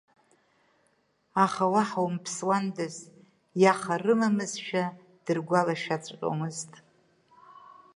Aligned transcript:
Аха, 1.43 1.65
уаҳа 1.73 2.01
умԥсуандаз, 2.05 2.95
иаха 3.61 3.93
рымамызшәа, 4.03 4.83
дыргәалашәаҵәҟьомызт. 5.25 6.71